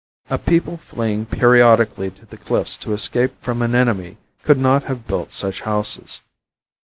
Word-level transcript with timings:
A 0.31 0.39
people 0.39 0.77
fleeing 0.77 1.27
periodically 1.27 2.09
to 2.09 2.25
the 2.25 2.35
cliffs 2.37 2.75
to 2.77 2.91
escape 2.91 3.39
from 3.43 3.61
an 3.61 3.75
enemy 3.75 4.17
could 4.43 4.57
not 4.57 4.85
have 4.85 5.05
built 5.05 5.31
such 5.31 5.61
houses. 5.61 6.21